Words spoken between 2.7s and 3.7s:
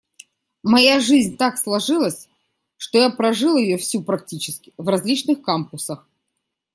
что я прожил